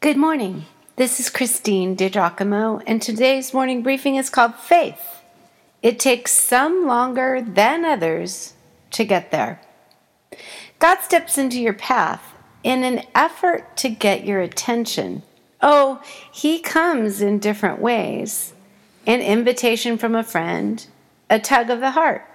Good 0.00 0.16
morning. 0.16 0.64
This 0.96 1.20
is 1.20 1.28
Christine 1.28 1.94
DiGiacomo, 1.94 2.82
and 2.86 3.02
today's 3.02 3.52
morning 3.52 3.82
briefing 3.82 4.16
is 4.16 4.30
called 4.30 4.54
Faith. 4.54 5.20
It 5.82 5.98
takes 5.98 6.32
some 6.32 6.86
longer 6.86 7.42
than 7.46 7.84
others 7.84 8.54
to 8.92 9.04
get 9.04 9.30
there. 9.30 9.60
God 10.78 11.00
steps 11.00 11.36
into 11.36 11.60
your 11.60 11.74
path 11.74 12.32
in 12.62 12.82
an 12.82 13.02
effort 13.14 13.76
to 13.76 13.90
get 13.90 14.24
your 14.24 14.40
attention. 14.40 15.22
Oh, 15.60 16.00
He 16.32 16.60
comes 16.60 17.20
in 17.20 17.38
different 17.38 17.78
ways 17.78 18.54
an 19.06 19.20
invitation 19.20 19.98
from 19.98 20.14
a 20.14 20.24
friend, 20.24 20.86
a 21.28 21.38
tug 21.38 21.68
of 21.68 21.80
the 21.80 21.90
heart, 21.90 22.26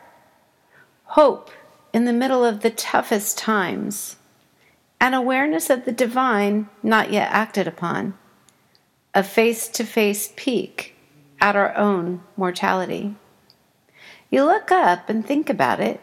hope 1.06 1.50
in 1.92 2.06
the 2.06 2.14
middle 2.14 2.46
of 2.46 2.62
the 2.62 2.70
toughest 2.70 3.40
times, 3.40 4.18
an 5.06 5.14
awareness 5.14 5.70
of 5.70 5.86
the 5.86 5.92
divine 5.92 6.68
not 6.82 7.12
yet 7.12 7.30
acted 7.30 7.68
upon, 7.68 8.12
a 9.14 9.22
face 9.22 9.68
to 9.68 9.84
face 9.84 10.34
peek 10.36 10.96
at 11.40 11.56
our 11.56 11.78
own 11.78 12.20
mortality. 12.36 13.14
You 14.32 14.46
look 14.46 14.72
up 14.72 15.08
and 15.08 15.24
think 15.24 15.48
about 15.48 15.80
it, 15.80 16.02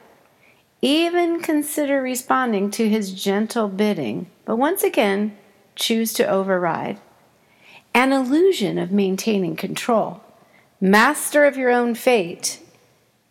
even 0.81 1.41
consider 1.41 2.01
responding 2.01 2.71
to 2.71 2.89
his 2.89 3.13
gentle 3.13 3.67
bidding, 3.67 4.31
but 4.45 4.55
once 4.55 4.85
again, 4.85 5.37
choose 5.75 6.13
to 6.13 6.31
override. 6.31 7.01
An 7.93 8.13
illusion 8.13 8.79
of 8.79 8.93
maintaining 8.93 9.57
control, 9.57 10.23
master 10.81 11.45
of 11.45 11.57
your 11.57 11.71
own 11.71 11.97
fate, 11.97 12.61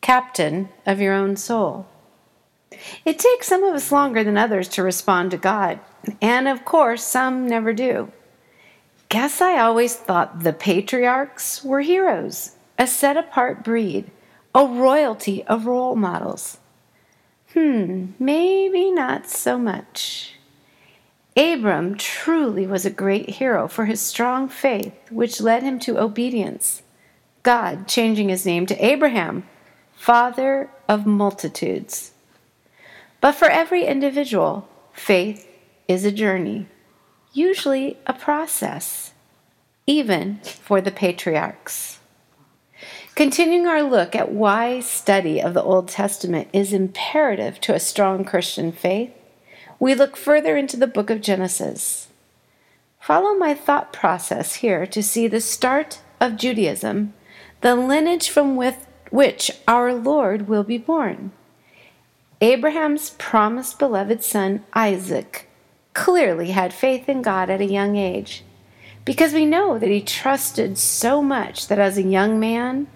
captain 0.02 0.68
of 0.86 1.00
your 1.00 1.14
own 1.14 1.38
soul. 1.38 1.88
It 3.06 3.20
takes 3.20 3.48
some 3.48 3.64
of 3.64 3.74
us 3.76 3.92
longer 3.92 4.24
than 4.24 4.38
others 4.38 4.68
to 4.70 4.84
respond 4.84 5.32
to 5.32 5.38
God, 5.38 5.80
and 6.22 6.48
of 6.48 6.66
course, 6.66 7.04
some 7.04 7.48
never 7.48 7.74
do. 7.74 8.12
Guess 9.10 9.42
I 9.42 9.60
always 9.60 9.96
thought 9.96 10.40
the 10.40 10.54
patriarchs 10.54 11.64
were 11.64 11.82
heroes, 11.82 12.56
a 12.78 12.88
set 12.88 13.18
apart 13.18 13.64
breed, 13.64 14.10
a 14.56 14.66
royalty 14.66 15.44
of 15.44 15.66
role 15.66 15.96
models. 15.96 16.60
Hmm, 17.54 18.12
maybe 18.18 18.92
not 18.92 19.28
so 19.28 19.58
much. 19.58 20.36
Abram 21.36 21.96
truly 21.98 22.66
was 22.66 22.86
a 22.86 22.90
great 22.90 23.32
hero 23.32 23.68
for 23.68 23.86
his 23.86 24.00
strong 24.00 24.48
faith, 24.48 24.94
which 25.10 25.42
led 25.42 25.64
him 25.64 25.80
to 25.80 26.00
obedience. 26.00 26.82
God 27.44 27.88
changing 27.88 28.30
his 28.30 28.46
name 28.46 28.66
to 28.68 28.86
Abraham, 28.86 29.44
father 29.94 30.70
of 30.88 31.06
multitudes. 31.06 32.12
But 33.22 33.34
for 33.34 33.50
every 33.50 33.86
individual, 33.86 34.68
faith 34.92 35.48
is 35.88 36.04
a 36.04 36.12
journey, 36.12 36.68
usually 37.34 37.98
a 38.08 38.14
process, 38.14 39.14
even 39.86 40.40
for 40.44 40.82
the 40.82 40.92
patriarchs. 40.92 42.00
Continuing 43.14 43.68
our 43.68 43.84
look 43.84 44.16
at 44.16 44.32
why 44.32 44.80
study 44.80 45.40
of 45.40 45.54
the 45.54 45.62
Old 45.62 45.88
Testament 45.88 46.48
is 46.52 46.74
imperative 46.74 47.62
to 47.62 47.76
a 47.76 47.80
strong 47.80 48.26
Christian 48.26 48.72
faith, 48.72 49.12
we 49.80 49.94
look 49.94 50.18
further 50.18 50.58
into 50.58 50.78
the 50.78 50.88
book 50.88 51.10
of 51.10 51.22
Genesis. 51.22 52.08
Follow 53.00 53.36
my 53.36 53.54
thought 53.54 53.94
process 53.94 54.56
here 54.56 54.88
to 54.88 55.04
see 55.04 55.28
the 55.28 55.42
start 55.42 56.02
of 56.20 56.38
Judaism, 56.38 57.14
the 57.62 57.76
lineage 57.76 58.30
from 58.30 58.56
with 58.56 58.88
which 59.12 59.52
our 59.68 59.94
Lord 59.94 60.48
will 60.48 60.64
be 60.64 60.78
born. 60.78 61.32
Abraham's 62.42 63.12
promised 63.12 63.78
beloved 63.78 64.24
son, 64.24 64.64
Isaac, 64.74 65.48
clearly 65.94 66.52
had 66.52 66.74
faith 66.74 67.08
in 67.08 67.22
God 67.22 67.52
at 67.52 67.62
a 67.62 67.66
young 67.66 67.96
age 67.96 68.44
because 69.06 69.32
we 69.32 69.46
know 69.46 69.78
that 69.78 69.90
he 69.90 70.02
trusted 70.02 70.80
so 70.80 71.22
much 71.22 71.68
that 71.68 71.78
as 71.78 71.98
a 71.98 72.04
young 72.04 72.40
man, 72.40 72.88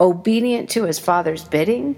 obedient 0.00 0.68
to 0.70 0.84
his 0.84 0.98
father's 0.98 1.44
bidding, 1.44 1.94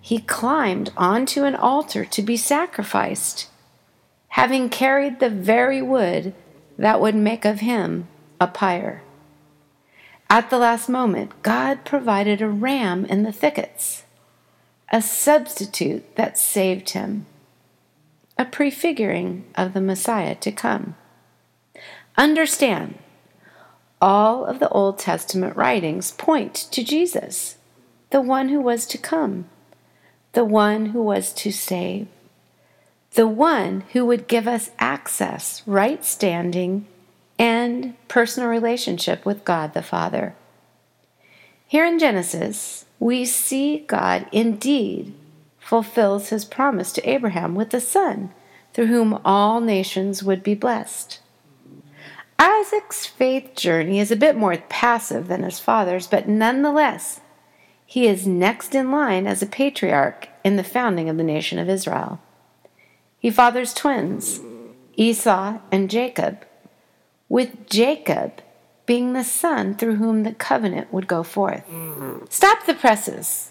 he 0.00 0.18
climbed 0.18 0.92
onto 0.96 1.44
an 1.44 1.54
altar 1.54 2.04
to 2.04 2.22
be 2.22 2.36
sacrificed, 2.36 3.48
having 4.28 4.68
carried 4.68 5.20
the 5.20 5.30
very 5.30 5.80
wood 5.80 6.34
that 6.76 7.00
would 7.00 7.14
make 7.14 7.44
of 7.44 7.60
him 7.60 8.08
a 8.40 8.48
pyre. 8.48 9.02
At 10.28 10.50
the 10.50 10.58
last 10.58 10.88
moment, 10.88 11.42
God 11.42 11.84
provided 11.84 12.42
a 12.42 12.48
ram 12.48 13.04
in 13.04 13.22
the 13.22 13.32
thickets 13.32 14.04
a 14.90 15.02
substitute 15.02 16.16
that 16.16 16.38
saved 16.38 16.90
him, 16.90 17.26
a 18.38 18.44
prefiguring 18.44 19.44
of 19.54 19.74
the 19.74 19.80
Messiah 19.80 20.34
to 20.36 20.50
come. 20.50 20.94
Understand, 22.16 22.98
all 24.00 24.44
of 24.44 24.60
the 24.60 24.68
Old 24.70 24.98
Testament 24.98 25.56
writings 25.56 26.12
point 26.12 26.54
to 26.54 26.82
Jesus, 26.82 27.56
the 28.10 28.20
one 28.20 28.48
who 28.48 28.60
was 28.60 28.86
to 28.86 28.98
come, 28.98 29.46
the 30.32 30.44
one 30.44 30.86
who 30.86 31.02
was 31.02 31.32
to 31.34 31.52
save, 31.52 32.06
the 33.12 33.26
one 33.26 33.84
who 33.92 34.06
would 34.06 34.28
give 34.28 34.46
us 34.46 34.70
access, 34.78 35.62
right 35.66 36.04
standing, 36.04 36.86
and 37.38 37.94
personal 38.08 38.48
relationship 38.48 39.24
with 39.24 39.44
God 39.44 39.74
the 39.74 39.82
Father. 39.82 40.34
Here 41.66 41.84
in 41.84 41.98
Genesis, 41.98 42.86
we 43.00 43.24
see 43.24 43.84
God 43.86 44.26
indeed 44.32 45.14
fulfills 45.58 46.30
his 46.30 46.44
promise 46.44 46.92
to 46.92 47.08
Abraham 47.08 47.54
with 47.54 47.72
a 47.74 47.80
son 47.80 48.30
through 48.72 48.86
whom 48.86 49.20
all 49.24 49.60
nations 49.60 50.22
would 50.22 50.42
be 50.42 50.54
blessed. 50.54 51.20
Isaac's 52.38 53.04
faith 53.04 53.54
journey 53.56 53.98
is 53.98 54.10
a 54.10 54.16
bit 54.16 54.36
more 54.36 54.56
passive 54.68 55.28
than 55.28 55.42
his 55.42 55.58
father's, 55.58 56.06
but 56.06 56.28
nonetheless, 56.28 57.20
he 57.84 58.06
is 58.06 58.26
next 58.26 58.74
in 58.74 58.90
line 58.90 59.26
as 59.26 59.42
a 59.42 59.46
patriarch 59.46 60.28
in 60.44 60.56
the 60.56 60.64
founding 60.64 61.08
of 61.08 61.16
the 61.16 61.24
nation 61.24 61.58
of 61.58 61.68
Israel. 61.68 62.20
He 63.18 63.30
fathers 63.30 63.74
twins, 63.74 64.40
Esau 64.94 65.58
and 65.72 65.90
Jacob, 65.90 66.44
with 67.28 67.68
Jacob 67.68 68.40
being 68.88 69.12
the 69.12 69.22
son 69.22 69.74
through 69.74 69.96
whom 69.96 70.22
the 70.22 70.32
covenant 70.32 70.90
would 70.90 71.06
go 71.06 71.22
forth. 71.22 71.62
Mm-hmm. 71.68 72.24
Stop 72.30 72.64
the 72.64 72.72
presses. 72.72 73.50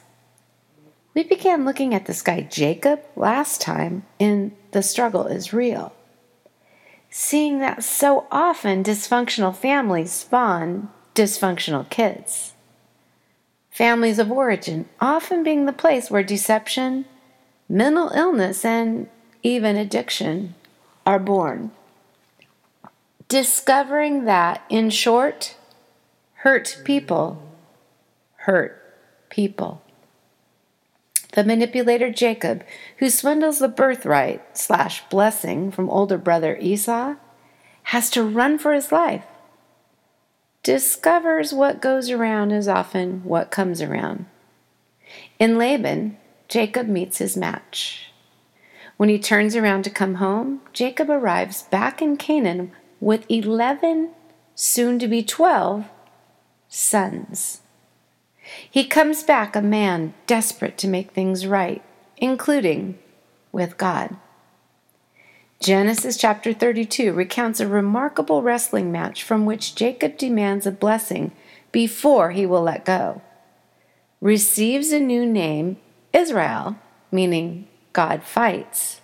We 1.13 1.23
began 1.23 1.63
looking 1.63 1.93
at 1.93 2.07
this 2.07 2.23
guy 2.23 2.41
Jacob 2.41 3.01
last 3.15 3.61
time 3.61 4.03
in 4.17 4.53
The 4.71 4.81
Struggle 4.81 5.27
is 5.27 5.53
Real. 5.53 5.93
Seeing 7.11 7.59
that 7.59 7.83
so 7.83 8.25
often 8.31 8.83
dysfunctional 8.83 9.55
families 9.55 10.11
spawn 10.11 10.89
dysfunctional 11.13 11.87
kids. 11.87 12.53
Families 13.69 14.17
of 14.17 14.31
origin 14.31 14.89
often 14.99 15.43
being 15.43 15.67
the 15.67 15.71
place 15.71 16.09
where 16.09 16.23
deception, 16.23 17.05
mental 17.69 18.09
illness, 18.09 18.65
and 18.65 19.07
even 19.43 19.75
addiction 19.75 20.55
are 21.05 21.19
born 21.19 21.69
discovering 23.27 24.25
that, 24.25 24.63
in 24.69 24.89
short, 24.89 25.55
hurt 26.35 26.81
people 26.83 27.43
hurt 28.47 28.81
people. 29.29 29.81
The 31.33 31.43
manipulator 31.43 32.09
Jacob, 32.09 32.63
who 32.99 33.09
swindles 33.09 33.59
the 33.59 33.67
birthright 33.67 34.57
slash 34.57 35.03
blessing 35.09 35.69
from 35.69 35.89
older 35.89 36.17
brother 36.17 36.57
Esau, 36.57 37.15
has 37.83 38.09
to 38.11 38.23
run 38.23 38.57
for 38.57 38.71
his 38.73 38.91
life. 38.91 39.25
Discovers 40.63 41.53
what 41.53 41.81
goes 41.81 42.09
around 42.09 42.51
is 42.51 42.69
often 42.69 43.21
what 43.25 43.51
comes 43.51 43.81
around. 43.81 44.25
In 45.37 45.57
Laban, 45.57 46.17
Jacob 46.47 46.87
meets 46.87 47.17
his 47.17 47.35
match. 47.35 48.11
When 48.95 49.09
he 49.09 49.19
turns 49.19 49.57
around 49.57 49.83
to 49.83 49.89
come 49.89 50.15
home, 50.15 50.61
Jacob 50.71 51.09
arrives 51.09 51.63
back 51.63 52.01
in 52.01 52.15
Canaan 52.15 52.71
with 52.99 53.25
11, 53.29 54.11
soon 54.55 54.99
to 54.99 55.07
be 55.07 55.23
12, 55.23 55.85
sons. 56.67 57.61
He 58.69 58.85
comes 58.85 59.23
back 59.23 59.55
a 59.55 59.61
man 59.61 60.13
desperate 60.25 60.77
to 60.79 60.87
make 60.87 61.11
things 61.11 61.45
right, 61.45 61.83
including 62.17 62.97
with 63.51 63.77
God. 63.77 64.15
Genesis 65.59 66.17
chapter 66.17 66.53
32 66.53 67.13
recounts 67.13 67.59
a 67.59 67.67
remarkable 67.67 68.41
wrestling 68.41 68.91
match 68.91 69.23
from 69.23 69.45
which 69.45 69.75
Jacob 69.75 70.17
demands 70.17 70.67
a 70.67 70.71
blessing 70.71 71.31
before 71.71 72.31
he 72.31 72.45
will 72.45 72.61
let 72.61 72.85
go. 72.85 73.21
Receives 74.21 74.91
a 74.91 74.99
new 74.99 75.25
name, 75.25 75.77
Israel, 76.13 76.77
meaning 77.11 77.67
God 77.91 78.23
fights, 78.23 79.01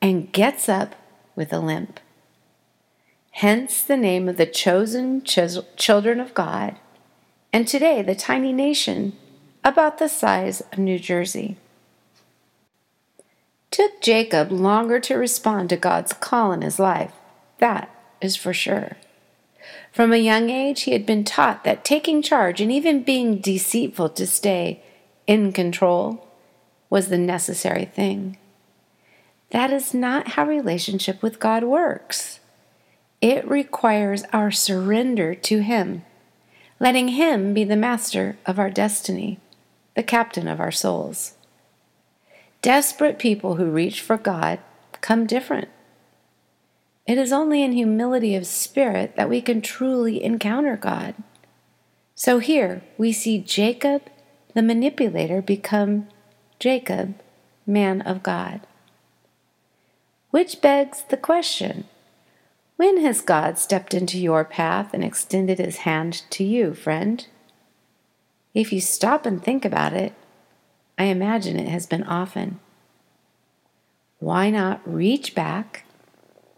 and 0.00 0.32
gets 0.32 0.68
up 0.68 0.94
with 1.34 1.52
a 1.52 1.58
limp 1.58 2.00
hence 3.32 3.82
the 3.82 3.96
name 3.96 4.28
of 4.28 4.36
the 4.36 4.46
chosen 4.46 5.22
children 5.22 6.20
of 6.20 6.34
God, 6.34 6.76
and 7.52 7.66
today 7.66 8.02
the 8.02 8.14
tiny 8.14 8.52
nation 8.52 9.14
about 9.64 9.98
the 9.98 10.08
size 10.08 10.60
of 10.72 10.78
New 10.78 10.98
Jersey. 10.98 11.56
Took 13.70 14.00
Jacob 14.02 14.52
longer 14.52 15.00
to 15.00 15.16
respond 15.16 15.70
to 15.70 15.76
God's 15.76 16.12
call 16.12 16.52
in 16.52 16.62
his 16.62 16.78
life. 16.78 17.12
That 17.58 17.90
is 18.20 18.36
for 18.36 18.52
sure. 18.52 18.96
From 19.92 20.12
a 20.12 20.16
young 20.16 20.50
age, 20.50 20.82
he 20.82 20.92
had 20.92 21.06
been 21.06 21.24
taught 21.24 21.64
that 21.64 21.84
taking 21.84 22.20
charge 22.22 22.60
and 22.60 22.70
even 22.70 23.02
being 23.02 23.38
deceitful 23.38 24.10
to 24.10 24.26
stay 24.26 24.82
in 25.26 25.52
control 25.52 26.28
was 26.90 27.08
the 27.08 27.18
necessary 27.18 27.86
thing. 27.86 28.36
That 29.50 29.72
is 29.72 29.94
not 29.94 30.28
how 30.28 30.46
relationship 30.46 31.22
with 31.22 31.40
God 31.40 31.64
works. 31.64 32.40
It 33.22 33.48
requires 33.48 34.24
our 34.32 34.50
surrender 34.50 35.32
to 35.36 35.62
Him, 35.62 36.04
letting 36.80 37.08
Him 37.08 37.54
be 37.54 37.62
the 37.62 37.76
master 37.76 38.36
of 38.44 38.58
our 38.58 38.68
destiny, 38.68 39.38
the 39.94 40.02
captain 40.02 40.48
of 40.48 40.58
our 40.58 40.72
souls. 40.72 41.34
Desperate 42.62 43.20
people 43.20 43.54
who 43.54 43.70
reach 43.70 44.00
for 44.00 44.16
God 44.16 44.58
come 45.00 45.26
different. 45.26 45.68
It 47.06 47.16
is 47.16 47.32
only 47.32 47.62
in 47.62 47.72
humility 47.72 48.34
of 48.34 48.44
spirit 48.44 49.14
that 49.14 49.28
we 49.28 49.40
can 49.40 49.62
truly 49.62 50.22
encounter 50.22 50.76
God. 50.76 51.14
So 52.16 52.40
here 52.40 52.82
we 52.98 53.12
see 53.12 53.38
Jacob, 53.38 54.02
the 54.52 54.62
manipulator, 54.62 55.40
become 55.40 56.08
Jacob, 56.58 57.14
man 57.66 58.00
of 58.00 58.24
God. 58.24 58.62
Which 60.30 60.60
begs 60.60 61.04
the 61.04 61.16
question 61.16 61.84
when 62.82 63.04
has 63.04 63.20
God 63.20 63.58
stepped 63.58 63.94
into 63.94 64.18
your 64.18 64.44
path 64.44 64.92
and 64.92 65.04
extended 65.04 65.60
his 65.60 65.76
hand 65.86 66.24
to 66.30 66.42
you, 66.42 66.74
friend? 66.74 67.24
If 68.54 68.72
you 68.72 68.80
stop 68.80 69.24
and 69.24 69.40
think 69.40 69.64
about 69.64 69.92
it, 69.92 70.14
I 70.98 71.04
imagine 71.04 71.60
it 71.60 71.68
has 71.68 71.86
been 71.86 72.02
often. 72.02 72.58
Why 74.18 74.50
not 74.50 74.80
reach 74.84 75.32
back 75.32 75.84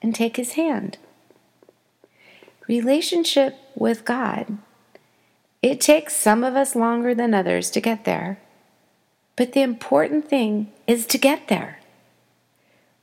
and 0.01 0.15
take 0.15 0.39
his 0.39 0.55
hand? 0.55 0.97
Relationship 2.69 3.59
with 3.75 4.07
God. 4.07 4.57
It 5.61 5.79
takes 5.79 6.17
some 6.17 6.43
of 6.43 6.57
us 6.57 6.75
longer 6.75 7.15
than 7.15 7.35
others 7.35 7.69
to 7.73 7.83
get 7.83 8.07
there, 8.07 8.41
but 9.37 9.53
the 9.53 9.61
important 9.61 10.27
thing 10.27 10.73
is 10.87 11.05
to 11.09 11.19
get 11.19 11.49
there. 11.49 11.81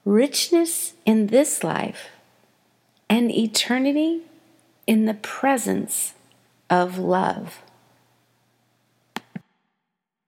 Richness 0.05 0.93
in 1.05 1.27
this 1.27 1.63
life 1.63 2.07
and 3.11 3.29
eternity 3.29 4.21
in 4.87 5.03
the 5.03 5.13
presence 5.13 6.13
of 6.69 6.97
love. 6.97 7.61